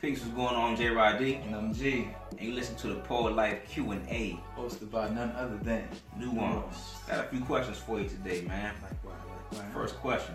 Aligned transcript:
Peace, 0.00 0.20
what's 0.20 0.32
going 0.34 0.54
on? 0.54 0.76
J 0.76 0.88
Rod 0.88 1.18
D. 1.18 1.34
And 1.34 1.54
I'm 1.54 1.74
G, 1.74 2.08
And 2.32 2.40
you 2.40 2.54
listen 2.54 2.74
to 2.76 2.88
the 2.88 3.00
Poet 3.00 3.34
Life 3.36 3.68
Q 3.68 3.90
and 3.90 4.08
A. 4.08 4.40
hosted 4.56 4.90
by 4.90 5.08
none 5.10 5.30
other 5.32 5.58
than 5.58 5.86
Nuance. 6.18 6.94
Got 7.06 7.26
a 7.26 7.28
few 7.28 7.40
questions 7.40 7.76
for 7.78 8.00
you 8.00 8.08
today, 8.08 8.42
man. 8.42 8.74
Like 8.82 9.04
what? 9.04 9.14
Like 9.52 9.62
what? 9.62 9.72
First 9.74 9.96
question. 9.96 10.34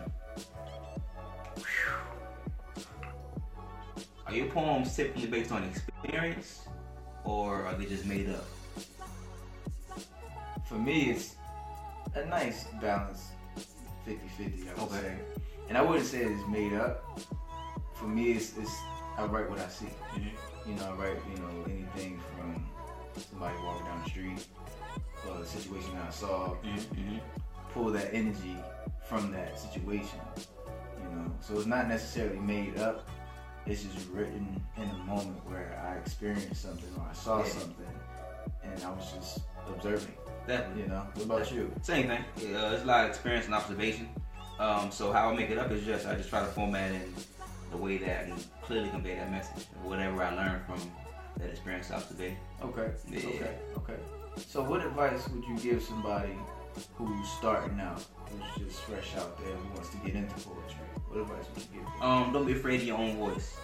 Are 4.28 4.33
your 4.36 4.47
poems 4.47 4.96
typically 4.96 5.28
based 5.28 5.52
on 5.52 5.64
experience, 5.64 6.68
or 7.23 7.63
are 7.66 7.73
they 7.75 7.86
just 7.86 8.05
made 8.05 8.29
up? 8.29 8.45
For 10.68 10.75
me, 10.75 11.11
it's 11.11 11.36
a 12.16 12.25
nice 12.25 12.66
balance 12.82 13.29
50 14.05 14.27
50, 14.38 14.70
I 14.70 14.73
would 14.73 14.84
Okay. 14.91 15.02
say. 15.02 15.16
And 15.70 15.77
I 15.77 15.82
wouldn't 15.82 16.05
say 16.05 16.20
it's 16.20 16.47
made 16.50 16.73
up. 16.73 17.04
For 17.95 18.05
me, 18.05 18.34
it's, 18.34 18.57
it's 18.57 18.75
I 19.18 19.25
write 19.25 19.50
what 19.50 19.59
I 19.59 19.68
see. 19.68 19.88
You 20.68 20.73
know, 20.75 20.89
I 20.89 20.93
write, 20.93 21.17
you 21.31 21.38
know, 21.41 21.63
anything 21.67 22.20
from 22.35 22.66
somebody 23.31 23.55
walking 23.63 23.85
down 23.85 24.02
the 24.03 24.09
street 24.09 24.45
or 25.27 25.41
a 25.41 25.45
situation 25.45 25.94
that 25.95 26.07
I 26.07 26.12
saw, 26.12 26.55
Mm-hmm. 26.63 27.17
pull 27.73 27.90
that 27.91 28.13
energy 28.13 28.57
from 29.07 29.31
that 29.31 29.59
situation. 29.59 30.20
You 31.02 31.16
know, 31.16 31.31
so 31.41 31.55
it's 31.55 31.66
not 31.66 31.88
necessarily 31.88 32.40
made 32.40 32.77
up. 32.77 33.07
It's 33.66 33.84
just 33.84 34.07
written 34.09 34.62
in 34.77 34.84
a 34.90 34.93
moment 35.05 35.43
where 35.49 35.82
I 35.88 35.98
experienced 35.99 36.62
something 36.62 36.90
or 36.98 37.07
I 37.09 37.13
saw 37.13 37.40
Yeah. 37.40 37.49
something, 37.49 37.99
and 38.63 38.84
I 38.84 38.90
was 38.91 39.12
just 39.12 39.40
observing. 39.68 40.13
Definitely. 40.48 40.84
You 40.84 40.88
know, 40.90 41.07
what 41.16 41.26
about 41.26 41.52
you? 41.52 41.71
Same 41.82 42.07
thing. 42.07 42.23
Uh, 42.55 42.71
it's 42.73 42.84
a 42.84 42.85
lot 42.85 43.05
of 43.05 43.09
experience 43.09 43.45
and 43.45 43.55
observation. 43.55 44.09
Um, 44.59 44.91
so 44.91 45.12
how 45.12 45.29
I 45.29 45.35
make 45.35 45.49
it 45.49 45.57
up 45.57 45.71
is 45.71 45.84
just 45.85 46.05
I 46.05 46.16
just 46.16 46.29
try 46.29 46.41
to 46.41 46.45
format 46.48 46.91
it 46.91 46.95
in 47.02 47.13
the 47.75 47.84
way 47.84 47.97
that 47.97 48.21
I 48.21 48.29
can 48.29 48.38
clearly 48.61 48.89
convey 48.89 49.15
that 49.15 49.31
message. 49.31 49.65
Whatever 49.84 50.23
I 50.23 50.34
learned 50.34 50.65
from 50.65 50.79
that 51.38 51.49
experience 51.49 51.91
observation. 51.91 52.38
Okay. 52.61 52.91
Yeah. 53.09 53.20
Okay. 53.20 53.57
Okay. 53.77 53.99
So, 54.48 54.63
what 54.63 54.85
advice 54.85 55.27
would 55.29 55.43
you 55.45 55.57
give 55.59 55.82
somebody 55.84 56.34
who's 56.95 57.29
starting 57.29 57.79
out, 57.79 58.04
who's 58.29 58.67
just 58.67 58.84
fresh 58.84 59.15
out 59.17 59.37
there, 59.40 59.54
who 59.55 59.73
wants 59.73 59.90
to 59.90 59.98
get 59.98 60.15
into 60.15 60.34
poetry? 60.35 60.87
What 61.09 61.21
advice 61.21 61.45
would 61.54 61.63
you 61.73 61.82
give? 61.82 61.85
them? 61.85 62.01
Um, 62.01 62.34
don't 62.34 62.45
be 62.45 62.54
afraid 62.54 62.82
of 62.82 62.87
your 62.87 62.98
own 62.98 63.17
voice. 63.17 63.57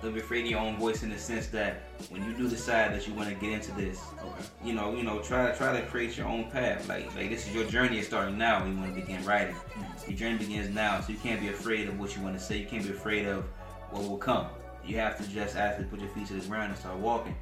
Don't 0.00 0.14
be 0.14 0.20
afraid 0.20 0.44
of 0.44 0.50
your 0.50 0.60
own 0.60 0.76
voice 0.76 1.02
in 1.02 1.10
the 1.10 1.18
sense 1.18 1.48
that 1.48 1.82
when 2.10 2.24
you 2.24 2.32
do 2.32 2.48
decide 2.48 2.94
that 2.94 3.08
you 3.08 3.14
want 3.14 3.28
to 3.30 3.34
get 3.34 3.52
into 3.52 3.72
this, 3.72 4.00
Okay. 4.16 4.44
you 4.64 4.72
know, 4.72 4.94
you 4.94 5.02
know, 5.02 5.18
try 5.20 5.50
to 5.50 5.56
try 5.56 5.78
to 5.78 5.84
create 5.86 6.16
your 6.16 6.28
own 6.28 6.50
path. 6.50 6.88
Like 6.88 7.12
like 7.16 7.30
this 7.30 7.48
is 7.48 7.54
your 7.54 7.64
journey 7.64 7.98
is 7.98 8.06
starting 8.06 8.38
now. 8.38 8.64
You 8.64 8.76
want 8.76 8.94
to 8.94 9.00
begin 9.00 9.24
writing. 9.24 9.54
Mm-hmm. 9.54 10.10
Your 10.10 10.18
journey 10.18 10.38
begins 10.38 10.72
now, 10.72 11.00
so 11.00 11.12
you 11.12 11.18
can't 11.18 11.40
be 11.40 11.48
afraid 11.48 11.88
of 11.88 11.98
what 11.98 12.14
you 12.16 12.22
want 12.22 12.38
to 12.38 12.42
say. 12.42 12.58
You 12.58 12.66
can't 12.66 12.84
be 12.84 12.90
afraid 12.90 13.26
of 13.26 13.44
what 13.90 14.08
will 14.08 14.18
come. 14.18 14.46
You 14.86 14.96
have 14.98 15.16
to 15.18 15.28
just 15.28 15.56
actually 15.56 15.86
put 15.86 16.00
your 16.00 16.10
feet 16.10 16.28
to 16.28 16.34
the 16.34 16.46
ground 16.46 16.70
and 16.70 16.78
start 16.78 16.96
walking. 16.98 17.34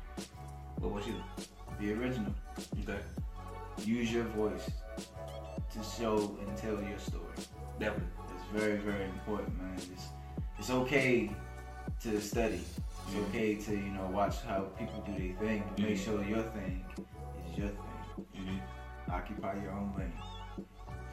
What 0.79 0.89
about 0.89 1.07
you? 1.07 1.15
Be 1.79 1.93
original. 1.93 2.34
Okay. 2.83 2.99
Use 3.84 4.11
your 4.11 4.25
voice 4.25 4.71
to 4.97 6.01
show 6.01 6.37
and 6.41 6.57
tell 6.57 6.81
your 6.83 6.99
story. 6.99 7.23
Definitely. 7.79 8.09
It's 8.34 8.61
very, 8.62 8.79
very 8.79 9.05
important, 9.05 9.57
man. 9.61 9.75
It's, 9.77 10.07
it's 10.59 10.71
okay 10.71 11.31
to 12.02 12.20
study. 12.20 12.61
It's 13.06 13.16
okay 13.28 13.55
to, 13.55 13.70
you 13.72 13.91
know, 13.92 14.06
watch 14.12 14.36
how 14.47 14.62
people 14.78 15.02
do 15.06 15.12
their 15.12 15.36
thing, 15.39 15.62
but 15.69 15.78
make 15.78 15.97
sure 15.98 16.22
your 16.25 16.42
thing 16.42 16.84
is 17.53 17.58
your 17.58 17.69
thing. 17.69 18.61
Occupy 19.11 19.55
your 19.62 19.72
own 19.72 19.94
lane. 19.97 20.12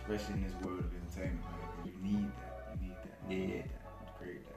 Especially 0.01 0.35
in 0.35 0.43
this 0.43 0.53
world 0.63 0.79
of 0.79 0.85
entertainment, 0.93 1.41
man. 1.45 1.69
'cause 1.77 1.85
You 1.85 2.01
need 2.01 2.31
that. 2.35 2.77
You 2.81 2.87
need 2.87 2.97
that. 3.03 3.31
You 3.31 3.37
Yeah. 3.55 3.61
that. 3.61 4.07
To 4.07 4.13
create 4.17 4.45
that. 4.47 4.55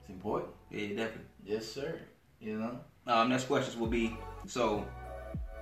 It's 0.00 0.10
important. 0.10 0.52
Yeah, 0.70 0.88
definitely. 0.96 1.26
Yes, 1.44 1.66
sir. 1.66 2.00
You 2.40 2.58
know? 2.58 2.80
Um, 3.06 3.28
next 3.28 3.44
questions 3.44 3.76
will 3.76 3.88
be 3.88 4.16
so 4.46 4.86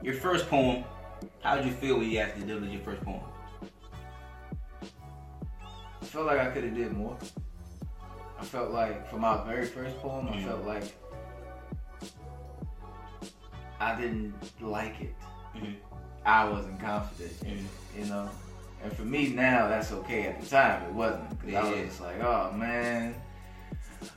your 0.02 0.14
first 0.14 0.48
poem. 0.48 0.84
How 1.42 1.56
did 1.56 1.66
you 1.66 1.72
feel 1.72 1.98
when 1.98 2.10
you 2.10 2.18
actually 2.18 2.46
delivered 2.46 2.70
your 2.70 2.83
first 2.83 3.02
poem? 3.02 3.22
I 6.00 6.05
felt 6.05 6.27
like 6.27 6.38
I 6.40 6.50
could 6.50 6.64
have 6.64 6.74
did 6.74 6.92
more. 6.92 7.17
I 8.42 8.45
felt 8.45 8.73
like 8.73 9.08
for 9.08 9.19
my 9.19 9.41
very 9.45 9.64
first 9.64 9.97
poem, 10.01 10.29
I 10.29 10.42
felt 10.42 10.64
like 10.67 10.83
I 13.79 13.95
didn't 14.01 14.35
like 14.61 15.01
it. 15.01 15.14
Mhm. 15.55 15.77
I 16.27 16.48
wasn't 16.48 16.80
confident 16.80 17.41
in 17.42 17.51
it, 17.58 17.64
you 17.97 18.05
know. 18.07 18.29
And 18.83 18.92
for 18.92 19.03
me 19.05 19.29
now, 19.29 19.69
that's 19.69 19.92
okay. 19.92 20.27
At 20.27 20.41
the 20.41 20.47
time, 20.48 20.83
it 20.83 20.92
wasn't 20.92 21.39
because 21.39 21.55
I 21.55 21.70
was 21.70 21.89
just 21.89 22.01
like, 22.01 22.20
oh 22.20 22.51
man, 22.57 23.14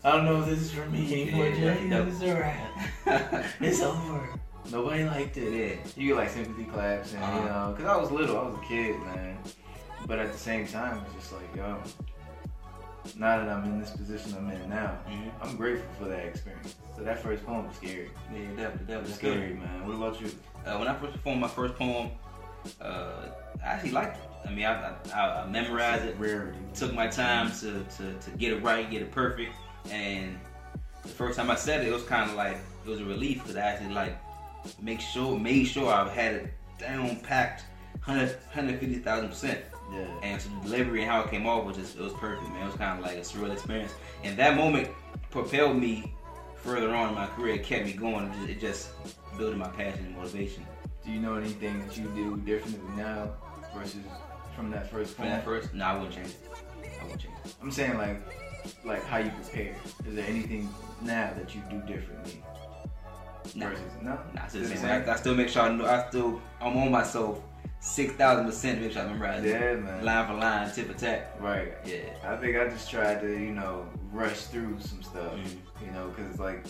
I 0.03 0.13
don't 0.13 0.25
know 0.25 0.39
if 0.41 0.47
this 0.47 0.59
is 0.59 0.71
for 0.71 0.87
me 0.89 1.21
anymore. 1.29 1.45
Yeah, 1.49 1.75
Jay. 1.75 1.87
yeah. 1.87 2.05
It's 2.07 2.21
a 2.23 2.35
wrap. 3.05 3.45
it's 3.61 3.81
over. 3.83 4.27
Nobody 4.71 5.03
liked 5.03 5.37
it. 5.37 5.53
yeah. 5.53 5.75
You 5.95 6.07
get 6.09 6.17
like 6.17 6.29
sympathy 6.31 6.63
claps 6.63 7.13
and 7.13 7.23
Uh-huh. 7.23 7.39
you 7.41 7.45
know, 7.45 7.75
cause 7.77 7.85
I 7.85 7.95
was 7.95 8.09
little, 8.09 8.39
I 8.39 8.43
was 8.47 8.55
a 8.55 8.65
kid, 8.67 8.99
man. 9.01 9.37
But 10.07 10.17
at 10.17 10.31
the 10.31 10.37
same 10.39 10.65
time, 10.67 11.03
it's 11.05 11.13
just 11.13 11.33
like, 11.33 11.55
yo, 11.55 11.77
now 13.17 13.37
that 13.39 13.49
I'm 13.49 13.63
in 13.65 13.79
this 13.79 13.91
position 13.91 14.33
I'm 14.37 14.49
in 14.49 14.69
now, 14.69 14.97
Mhm. 15.07 15.31
I'm 15.41 15.55
grateful 15.57 15.87
for 15.99 16.05
that 16.09 16.25
experience. 16.25 16.75
So 16.95 17.03
that 17.03 17.19
first 17.21 17.45
poem 17.45 17.67
was 17.67 17.75
scary. 17.77 18.09
Yeah, 18.31 18.39
definitely, 18.39 18.57
definitely. 18.57 18.97
was 18.97 19.09
It's 19.09 19.17
good. 19.19 19.33
scary, 19.37 19.53
man. 19.53 19.87
What 19.87 19.95
about 19.95 20.21
you? 20.21 20.31
Uh, 20.65 20.77
when 20.77 20.87
I 20.87 20.95
first 20.95 21.13
performed 21.13 21.41
my 21.41 21.47
first 21.47 21.75
poem, 21.75 22.11
uh, 22.81 23.11
I 23.63 23.67
actually 23.67 23.91
liked 23.91 24.17
it. 24.17 24.29
I 24.47 24.51
mean, 24.51 24.65
I, 24.65 24.93
I, 25.13 25.41
I 25.43 25.47
memorized 25.47 26.05
it, 26.05 26.15
Rarity. 26.19 26.57
took 26.73 26.93
my 26.93 27.07
time 27.07 27.51
to, 27.59 27.83
to, 27.83 28.13
to 28.13 28.31
get 28.37 28.53
it 28.53 28.61
right, 28.63 28.89
get 28.89 29.01
it 29.01 29.11
perfect, 29.11 29.53
and 29.91 30.37
the 31.03 31.09
first 31.09 31.37
time 31.37 31.49
I 31.51 31.55
said 31.55 31.81
it, 31.83 31.87
it 31.89 31.93
was 31.93 32.03
kind 32.03 32.29
of 32.29 32.35
like 32.35 32.57
it 32.85 32.89
was 32.89 32.99
a 33.01 33.05
relief 33.05 33.41
because 33.41 33.55
I 33.55 33.61
actually 33.61 33.93
like 33.93 34.17
make 34.81 34.99
sure, 35.01 35.37
made 35.37 35.65
sure 35.65 35.91
I 35.91 36.07
had 36.09 36.33
it 36.35 36.53
down 36.79 37.15
packed, 37.17 37.65
100, 38.03 38.29
150,000 38.53 39.29
percent. 39.29 39.59
Yeah. 39.91 40.05
And 40.23 40.41
so 40.41 40.49
the 40.49 40.69
delivery 40.69 41.01
and 41.03 41.11
how 41.11 41.21
it 41.21 41.29
came 41.29 41.45
off 41.45 41.65
was 41.65 41.77
just 41.77 41.95
it 41.97 42.01
was 42.01 42.13
perfect, 42.13 42.49
man. 42.49 42.63
It 42.63 42.65
was 42.65 42.75
kind 42.75 42.99
of 42.99 43.05
like 43.05 43.17
a 43.17 43.21
surreal 43.21 43.51
experience, 43.51 43.93
and 44.23 44.35
that 44.37 44.57
moment 44.57 44.89
propelled 45.31 45.77
me 45.77 46.13
further 46.55 46.93
on 46.95 47.09
in 47.09 47.15
my 47.15 47.27
career. 47.27 47.55
It 47.55 47.63
kept 47.63 47.85
me 47.85 47.93
going. 47.93 48.25
It 48.25 48.31
just, 48.33 48.49
it 48.49 48.59
just 48.59 49.37
building 49.37 49.59
my 49.59 49.67
passion 49.69 50.05
and 50.05 50.15
motivation. 50.17 50.65
Do 51.05 51.11
you 51.11 51.19
know 51.19 51.35
anything 51.35 51.85
that 51.85 51.95
you 51.97 52.05
do 52.15 52.37
differently 52.37 52.79
now 52.95 53.29
versus 53.75 53.97
from 54.55 54.71
that 54.71 54.89
first 54.89 55.15
From 55.15 55.25
that 55.25 55.43
first, 55.43 55.73
no, 55.73 55.85
I 55.85 55.93
wouldn't 55.93 56.15
change 56.15 56.29
it. 56.29 56.37
I 56.99 57.03
wouldn't 57.03 57.21
change 57.21 57.33
it. 57.43 57.53
I'm 57.61 57.71
saying 57.71 57.97
like, 57.97 58.21
like 58.83 59.05
how 59.05 59.17
you 59.17 59.29
prepare. 59.31 59.75
Is 60.07 60.15
there 60.15 60.25
anything 60.27 60.69
now 61.01 61.31
that 61.37 61.53
you 61.53 61.61
do 61.69 61.79
differently 61.81 62.41
Nah. 63.53 63.69
versus 63.69 63.83
no? 64.01 64.17
Nah, 64.33 64.45
It's 64.45 64.53
the 64.53 64.65
same. 64.65 64.85
I, 64.85 65.11
I 65.11 65.15
still 65.17 65.35
make 65.35 65.49
sure 65.49 65.61
I 65.63 65.69
know. 65.75 65.85
I 65.85 66.07
still, 66.07 66.41
I'm 66.59 66.75
on 66.77 66.91
myself 66.91 67.41
six 67.79 68.13
thousand 68.13 68.45
percent. 68.45 68.81
Make 68.81 68.91
sure 68.93 69.01
I 69.03 69.07
memorize 69.07 69.43
it. 69.43 69.49
Yeah, 69.49 69.75
man. 69.75 70.03
line 70.05 70.27
for 70.27 70.33
line, 70.33 70.71
tip 70.71 70.87
for 70.91 70.97
tap. 70.97 71.37
Right. 71.39 71.73
Yeah. 71.85 71.97
I 72.23 72.35
think 72.37 72.57
I 72.57 72.67
just 72.69 72.89
tried 72.89 73.21
to, 73.21 73.27
you 73.31 73.51
know, 73.51 73.87
rush 74.11 74.41
through 74.45 74.77
some 74.79 75.03
stuff, 75.03 75.33
Mhm. 75.33 75.57
you 75.85 75.91
know, 75.91 76.07
because 76.15 76.39
like 76.39 76.65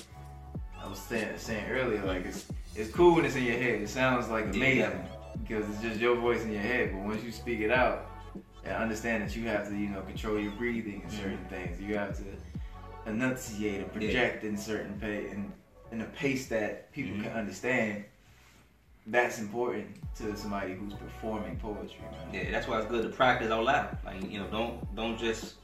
I 0.82 0.88
was 0.88 1.00
saying, 1.00 1.38
saying 1.38 1.66
earlier, 1.70 2.04
like 2.06 2.26
it's 2.26 2.46
it's 2.76 2.92
cool 2.92 3.16
when 3.16 3.26
it's 3.26 3.36
in 3.36 3.44
your 3.46 3.58
head. 3.58 3.82
It 3.82 3.90
sounds 3.90 4.30
like 4.30 4.46
Yeah. 4.46 4.52
amazing 4.52 5.06
because 5.42 5.70
it's 5.70 5.82
just 5.82 6.00
your 6.00 6.16
voice 6.16 6.44
in 6.44 6.52
your 6.52 6.62
head. 6.62 6.92
But 6.94 7.02
once 7.04 7.24
you 7.24 7.32
speak 7.32 7.60
it 7.62 7.72
out 7.72 8.10
and 8.64 8.74
understand 8.76 9.24
that 9.24 9.36
you 9.36 9.48
have 9.48 9.68
to, 9.70 9.76
you 9.76 9.90
know, 9.90 10.02
control 10.02 10.40
your 10.40 10.52
breathing 10.54 11.02
and 11.04 11.12
certain 11.12 11.46
things, 11.50 11.80
you 11.82 11.96
have 11.98 12.18
to 12.18 12.24
enunciate 13.08 13.82
and 13.82 13.92
project 13.94 14.44
in 14.44 14.58
certain 14.58 15.00
pace 15.00 15.32
in, 15.32 15.54
in 15.92 16.02
a 16.02 16.06
pace 16.06 16.48
that 16.48 16.92
people 16.92 17.16
Mhm. 17.18 17.24
can 17.24 17.32
understand. 17.34 18.04
That's 19.08 19.40
important 19.40 19.88
to 20.16 20.36
somebody 20.36 20.74
who's 20.74 20.94
performing 20.94 21.58
poetry, 21.58 21.98
man. 22.12 22.34
Yeah, 22.34 22.52
that's 22.52 22.68
why 22.68 22.80
it's 22.80 22.88
good 22.88 23.04
to 23.04 23.10
practice 23.10 23.52
out 23.52 23.64
loud. 23.64 23.98
Like 24.04 24.32
you 24.32 24.40
know, 24.40 24.48
don't 24.48 24.96
don't 24.96 25.18
just 25.18 25.56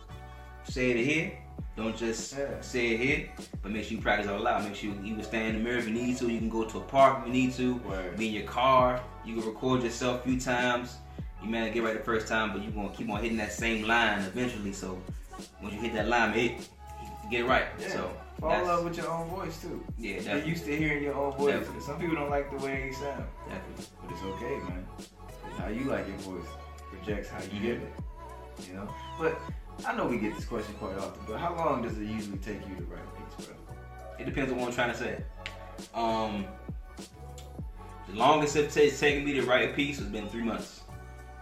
say 0.64 0.92
it 0.92 1.04
here. 1.04 1.32
Don't 1.76 1.96
just 1.98 2.38
Yeah. 2.38 2.62
say 2.62 2.90
it 2.92 3.00
here, 3.00 3.30
but 3.64 3.72
make 3.72 3.86
sure 3.86 3.94
you 3.98 4.02
practice 4.04 4.28
out 4.28 4.42
loud. 4.42 4.64
Make 4.66 4.76
sure 4.76 4.92
you, 4.92 5.00
you 5.04 5.16
can 5.16 5.24
stand 5.24 5.48
in 5.48 5.54
the 5.56 5.60
mirror 5.64 5.80
if 5.80 5.88
you 5.88 5.94
need 5.94 6.18
to. 6.18 6.30
You 6.30 6.38
can 6.38 6.50
go 6.50 6.66
to 6.66 6.78
a 6.78 6.82
park 6.82 7.20
if 7.22 7.28
you 7.28 7.34
need 7.34 7.54
to. 7.54 7.76
Word. 7.78 8.18
Be 8.18 8.28
in 8.28 8.34
your 8.34 8.44
car. 8.44 9.02
You 9.26 9.38
can 9.38 9.46
record 9.46 9.82
yourself 9.82 10.22
a 10.22 10.24
few 10.28 10.40
times. 10.40 10.98
You 11.42 11.50
may 11.50 11.62
not 11.66 11.74
get 11.74 11.84
right 11.84 11.98
the 11.98 12.04
first 12.04 12.28
time, 12.28 12.52
but 12.52 12.62
you're 12.62 12.72
gonna 12.74 12.90
keep 12.90 13.10
on 13.10 13.22
hitting 13.22 13.38
that 13.38 13.54
same 13.54 13.88
line 13.88 14.20
eventually. 14.22 14.74
So 14.74 15.02
once 15.62 15.74
you 15.74 15.80
hit 15.82 15.94
that 15.94 16.08
line, 16.08 16.38
you 16.38 16.50
get 17.32 17.40
it 17.42 17.46
right. 17.48 17.66
Yeah. 17.80 17.88
So 17.90 18.12
Fall 18.42 18.60
in 18.60 18.66
love 18.68 18.84
with 18.86 18.98
your 18.98 19.08
own 19.10 19.28
voice 19.30 19.62
too. 19.62 19.86
yeah, 20.00 20.14
Get 20.14 20.24
definitely, 20.26 20.50
used 20.50 20.66
to 20.66 20.76
hearing 20.76 21.04
your 21.04 21.14
own 21.14 21.32
voice. 21.38 21.54
Definitely. 21.54 21.82
Some 21.82 22.00
people 22.00 22.16
don't 22.16 22.30
like 22.32 22.50
the 22.50 22.66
way 22.66 22.88
you 22.88 22.94
sound, 22.94 23.24
definitely. 23.48 23.86
but 24.02 24.12
it's 24.12 24.24
okay, 24.24 24.56
man. 24.68 24.86
It's 24.98 25.58
how 25.60 25.68
you 25.68 25.84
like 25.86 26.08
your 26.08 26.18
voice 26.18 26.48
projects 26.90 27.30
how 27.30 27.40
you 27.44 27.50
Mhm. 27.50 27.62
give 27.62 27.82
it. 27.84 27.94
You 28.68 28.74
know. 28.74 28.94
But 29.20 29.40
I 29.86 29.96
know 29.96 30.08
we 30.08 30.18
get 30.18 30.36
this 30.36 30.46
question 30.46 30.74
quite 30.76 30.98
often. 30.98 31.22
But 31.28 31.40
how 31.40 31.56
long 31.56 31.84
does 31.84 31.98
it 32.00 32.06
usually 32.06 32.40
take 32.40 32.68
you 32.68 32.76
to 32.76 32.84
write 32.84 33.02
a 33.04 33.36
piece, 33.38 33.46
bro? 33.48 33.56
It 34.20 34.26
depends 34.26 34.52
on 34.52 34.58
what 34.60 34.68
I'm 34.70 34.74
trying 34.74 34.92
to 34.92 34.98
say. 34.98 35.24
Um, 35.94 36.46
the 38.10 38.16
longest 38.16 38.56
it's 38.56 38.74
taken 39.00 39.24
me 39.24 39.34
to 39.34 39.44
write 39.44 39.70
a 39.70 39.74
piece 39.74 40.00
has 40.00 40.08
been 40.08 40.28
three 40.30 40.44
months. 40.44 40.81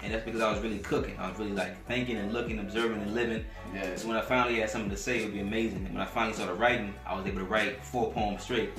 And 0.02 0.14
that's 0.14 0.24
because 0.24 0.42
I 0.42 0.52
was 0.52 0.60
really 0.62 0.80
cooking. 0.80 1.18
I 1.20 1.30
was 1.30 1.38
really 1.40 1.52
like 1.52 1.86
thinking 1.86 2.18
and 2.18 2.34
looking, 2.34 2.60
observing 2.60 3.02
and 3.02 3.14
living. 3.14 3.44
Yeah. 3.74 3.96
So 3.96 4.08
when 4.08 4.18
I 4.18 4.22
finally 4.22 4.60
had 4.60 4.70
something 4.70 4.90
to 4.90 4.98
say, 4.98 5.20
it 5.20 5.26
would 5.26 5.34
be 5.34 5.42
amazing. 5.42 5.86
And 5.86 5.94
when 5.94 6.02
I 6.02 6.06
finally 6.06 6.34
started 6.34 6.54
writing, 6.56 6.94
I 7.06 7.16
was 7.16 7.26
able 7.26 7.40
to 7.40 7.46
write 7.46 7.84
four 7.84 8.12
poems 8.12 8.44
straight. 8.44 8.72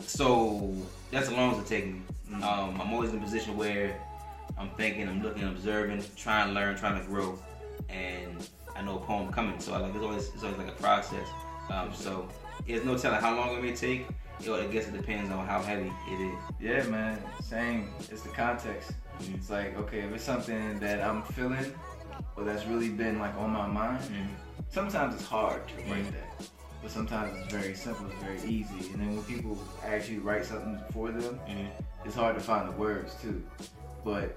So 0.00 0.74
that's 1.10 1.28
as 1.28 1.32
long 1.32 1.52
as 1.52 1.58
it 1.58 1.66
takes 1.66 1.86
me. 1.86 2.02
Mhm. 2.30 2.42
Um, 2.42 2.80
I'm 2.80 2.92
always 2.92 3.10
in 3.10 3.18
a 3.18 3.20
position 3.22 3.56
where 3.56 3.94
I'm 4.58 4.70
thinking, 4.70 5.08
I'm 5.08 5.22
looking, 5.22 5.44
observing, 5.44 6.02
trying 6.16 6.48
to 6.48 6.54
learn, 6.54 6.76
trying 6.76 7.00
to 7.00 7.06
grow, 7.06 7.38
and 7.88 8.48
I 8.74 8.82
know 8.82 8.96
a 8.96 9.00
poem 9.00 9.32
coming. 9.32 9.60
So 9.60 9.74
I 9.74 9.78
like 9.78 9.94
it's 9.94 10.02
always 10.04 10.28
it's 10.34 10.42
always 10.42 10.58
like 10.58 10.68
a 10.68 10.82
process. 10.82 11.26
Um, 11.70 11.92
so 11.94 12.28
there's 12.66 12.84
no 12.84 12.96
telling 12.98 13.20
how 13.20 13.36
long 13.36 13.56
it 13.56 13.62
may 13.62 13.74
take. 13.74 14.06
You 14.40 14.48
know, 14.48 14.60
I 14.60 14.66
guess 14.66 14.88
it 14.88 14.92
depends 14.96 15.30
on 15.30 15.46
how 15.46 15.62
heavy 15.62 15.92
it 16.10 16.20
is. 16.20 16.38
Yeah, 16.58 16.82
man. 16.90 17.22
Same. 17.42 17.90
It's 18.10 18.22
the 18.22 18.30
context. 18.30 18.92
It's 19.34 19.50
like, 19.50 19.76
okay, 19.78 20.00
if 20.00 20.12
it's 20.12 20.24
something 20.24 20.78
that 20.80 21.02
I'm 21.02 21.22
feeling 21.22 21.72
or 22.36 22.44
that's 22.44 22.66
really 22.66 22.88
been 22.88 23.18
like 23.18 23.34
on 23.36 23.50
my 23.50 23.66
mind, 23.66 24.02
Mhm. 24.04 24.28
sometimes 24.70 25.14
it's 25.14 25.24
hard 25.24 25.66
to 25.68 25.74
write 25.90 26.04
Mhm. 26.06 26.12
that. 26.12 26.48
But 26.82 26.90
sometimes 26.90 27.36
it's 27.38 27.52
very 27.52 27.74
simple, 27.74 28.06
it's 28.06 28.22
very 28.22 28.40
easy. 28.50 28.92
And 28.92 29.00
then 29.02 29.14
when 29.16 29.24
people 29.24 29.56
actually 29.84 30.18
write 30.18 30.44
something 30.44 30.80
for 30.92 31.10
them, 31.12 31.38
Mhm. 31.48 31.68
it's 32.04 32.14
hard 32.16 32.34
to 32.34 32.40
find 32.40 32.68
the 32.68 32.72
words 32.76 33.14
too. 33.22 33.42
But 34.04 34.36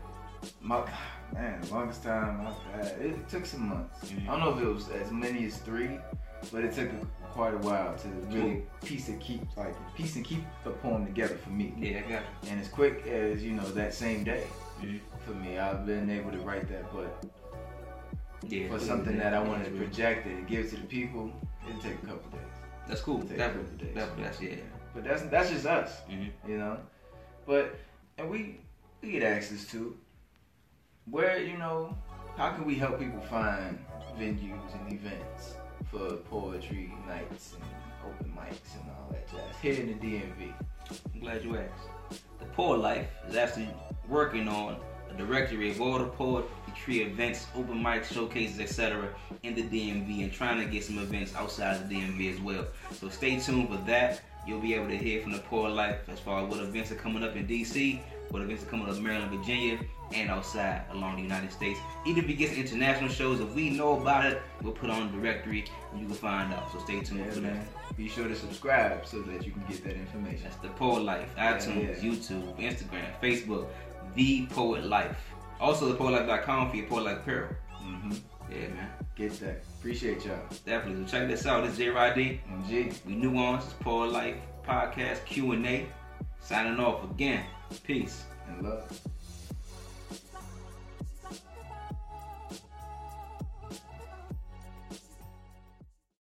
my 0.62 0.84
man, 1.34 1.62
longest 1.72 2.04
time 2.04 2.46
I've 2.46 2.88
had, 2.88 3.02
it 3.02 3.28
took 3.30 3.46
some 3.46 3.70
months. 3.70 4.12
Mhm. 4.12 4.24
I 4.30 4.32
don't 4.32 4.40
know 4.42 4.52
if 4.52 4.62
it 4.62 4.68
was 4.74 4.90
as 4.90 5.12
many 5.12 5.46
as 5.46 5.58
three, 5.58 6.00
but 6.52 6.64
it 6.64 6.74
took 6.74 6.90
quite 7.32 7.54
a 7.56 7.58
while 7.58 7.96
to 7.98 8.08
really 8.34 8.62
piece 8.84 9.10
and 9.10 9.20
keep 9.20 9.42
like 9.58 9.74
piece 9.96 10.16
and 10.16 10.24
keep 10.24 10.44
the 10.64 10.70
poem 10.70 11.06
together 11.06 11.36
for 11.38 11.50
me. 11.50 11.74
Yeah, 11.78 12.02
I 12.06 12.10
got 12.10 12.24
And 12.48 12.62
as 12.62 12.68
quick 12.70 13.06
as 13.08 13.44
you 13.44 13.54
know 13.54 13.66
that 13.72 13.94
same 13.94 14.24
day 14.24 14.46
for 15.26 15.32
me, 15.32 15.58
I've 15.58 15.86
been 15.86 16.10
able 16.10 16.32
to 16.32 16.40
write 16.40 16.68
that. 16.70 16.92
But 16.94 17.26
Yeah, 18.48 18.68
for 18.70 18.80
something 18.80 19.18
that 19.18 19.34
I 19.34 19.42
wanted 19.42 19.66
to 19.66 19.72
project 19.72 20.28
it 20.28 20.34
and 20.34 20.48
give 20.48 20.70
to 20.70 20.76
the 20.78 20.84
people, 20.88 21.32
it'd 21.68 21.82
take 21.82 21.94
a 22.04 22.06
couple 22.08 22.30
days. 22.32 22.42
That's 22.88 23.02
cool. 23.02 23.20
Definitely, 23.20 23.64
couple 23.64 23.78
days. 23.78 23.96
definitely, 23.96 24.24
that's 24.24 24.42
yeah. 24.42 24.56
But 24.94 25.04
that's 25.04 25.22
that's 25.24 25.50
just 25.50 25.66
us. 25.66 26.02
Mhm. 26.10 26.30
you 26.48 26.58
know. 26.58 26.78
But 27.46 27.76
and 28.18 28.30
we 28.30 28.60
we 29.02 29.12
get 29.12 29.24
asked 29.24 29.52
this 29.52 29.66
too. 29.68 29.98
Where 31.10 31.40
you 31.40 31.58
know, 31.58 31.96
how 32.38 32.52
can 32.52 32.66
we 32.66 32.76
help 32.76 33.00
people 33.00 33.22
find 33.22 33.78
venues 34.20 34.74
and 34.80 34.94
events 34.94 35.56
for 35.92 36.14
poetry 36.30 36.94
nights 37.08 37.54
and 37.56 37.64
open 38.12 38.32
mics 38.38 38.80
and 38.80 38.90
all 38.92 39.10
that 39.12 39.28
jazz 39.30 39.56
here 39.62 39.74
in 39.82 39.88
the 39.88 39.94
DMV? 39.94 40.54
I'm 41.14 41.20
glad 41.20 41.44
you 41.44 41.58
asked. 41.58 42.22
The 42.40 42.46
Poet 42.46 42.78
Life 42.80 43.08
is 43.28 43.36
actually 43.36 43.70
working 44.10 44.48
on 44.48 44.78
a 45.10 45.14
directory 45.14 45.72
of 45.72 45.82
all 45.82 45.98
the 46.00 46.06
poetry 46.06 47.02
events, 47.02 47.48
open 47.56 47.82
mics, 47.82 48.14
showcases, 48.14 48.60
etc. 48.60 49.10
in 49.44 49.56
the 49.56 49.64
DMV 49.64 50.24
and 50.24 50.32
trying 50.34 50.64
to 50.64 50.72
get 50.72 50.84
some 50.84 51.00
events 51.00 51.34
outside 51.36 51.88
the 51.88 51.96
DMV 51.96 52.34
as 52.34 52.42
well. 52.42 52.66
So 52.94 53.10
stay 53.10 53.40
tuned 53.40 53.70
for 53.70 53.78
that. 53.88 54.22
You'll 54.48 54.60
be 54.60 54.76
able 54.76 54.90
to 54.90 54.98
hear 54.98 55.22
from 55.22 55.32
the 55.32 55.40
Poet 55.40 55.72
Life 55.72 55.98
as 56.08 56.20
far 56.20 56.44
as 56.44 56.50
what 56.50 56.60
events 56.60 56.92
are 56.92 56.96
coming 56.96 57.24
up 57.24 57.36
in 57.36 57.48
DC, 57.48 58.00
what 58.30 58.42
events 58.42 58.64
are 58.64 58.68
coming 58.68 58.88
up 58.88 58.96
in 58.96 59.04
Maryland, 59.04 59.32
Virginia, 59.32 59.80
and 60.14 60.30
outside 60.30 60.84
along 60.92 61.16
the 61.16 61.22
United 61.24 61.52
States. 61.52 61.80
Even 62.06 62.24
if 62.26 62.30
it 62.30 62.34
gets 62.34 62.54
international 62.54 63.10
shows, 63.10 63.40
if 63.40 63.52
we 63.56 63.72
know 63.72 64.00
about 64.00 64.24
it, 64.26 64.42
we'll 64.62 64.72
put 64.74 64.92
on 64.92 65.12
directory 65.20 65.66
and 65.92 66.02
you 66.02 66.06
can 66.06 66.16
find 66.16 66.54
out. 66.54 66.72
So 66.72 66.78
stay 66.80 67.02
tuned 67.02 67.22
Yeah, 67.22 67.32
for 67.32 67.40
that. 67.40 67.98
Be 67.98 68.08
sure 68.08 68.28
to 68.28 68.36
subscribe 68.36 69.06
so 69.06 69.22
that 69.24 69.46
you 69.46 69.52
can 69.52 69.64
get 69.68 69.84
that 69.86 69.96
information. 69.96 70.42
That's 70.44 70.58
the 70.58 70.68
Poet 70.70 71.04
Life. 71.04 71.30
iTunes, 71.38 72.04
yeah. 72.04 72.12
YouTube, 72.12 72.56
Instagram, 72.60 73.20
Facebook. 73.24 73.68
The 74.16 74.46
Poet 74.48 74.86
Life. 74.86 75.18
Also, 75.60 75.94
thepoetlife.com 75.94 76.70
for 76.70 76.76
your 76.76 76.88
Poet 76.88 77.04
Life 77.06 77.18
apparel. 77.20 77.50
hmm 77.74 78.12
Yeah, 78.50 78.68
man. 78.70 78.90
Get 79.16 79.40
that. 79.40 79.64
Appreciate 79.80 80.26
y'all. 80.26 80.40
Definitely. 80.66 81.06
So 81.08 81.12
check 81.20 81.28
this 81.30 81.46
out. 81.46 81.64
This 81.64 81.74
is 81.74 81.78
J. 81.78 81.90
Roddy. 81.90 82.42
G. 82.68 82.92
We 83.06 83.16
nuance. 83.16 83.66
It's 83.66 83.74
Poet 83.74 84.12
Life 84.12 84.36
podcast 84.68 85.26
Q 85.26 85.52
and 85.54 85.66
A. 85.66 85.86
Signing 86.42 86.80
off 86.80 87.04
again. 87.10 87.46
Peace. 87.84 88.26
And 88.48 88.64
love. 88.64 89.02